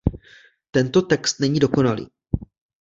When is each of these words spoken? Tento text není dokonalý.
Tento 0.71 1.01
text 1.03 1.39
není 1.39 1.59
dokonalý. 1.59 2.07